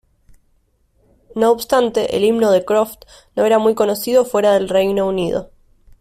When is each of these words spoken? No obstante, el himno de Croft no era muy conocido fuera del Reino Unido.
No 1.35 1.51
obstante, 1.51 2.17
el 2.17 2.23
himno 2.25 2.49
de 2.49 2.65
Croft 2.65 3.03
no 3.35 3.45
era 3.45 3.59
muy 3.59 3.75
conocido 3.75 4.25
fuera 4.25 4.53
del 4.55 4.67
Reino 4.67 5.05
Unido. 5.07 5.51